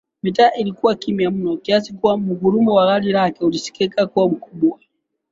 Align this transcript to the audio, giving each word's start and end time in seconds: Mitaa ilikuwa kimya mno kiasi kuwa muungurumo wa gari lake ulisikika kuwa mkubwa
Mitaa 0.23 0.51
ilikuwa 0.51 0.95
kimya 0.95 1.31
mno 1.31 1.57
kiasi 1.57 1.93
kuwa 1.93 2.17
muungurumo 2.17 2.73
wa 2.73 2.85
gari 2.87 3.11
lake 3.11 3.45
ulisikika 3.45 4.07
kuwa 4.07 4.29
mkubwa 4.29 4.79